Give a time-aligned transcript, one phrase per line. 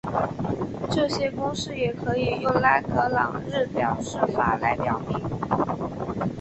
[0.89, 5.15] 这些公式也可以用拉格朗日表示法来表示。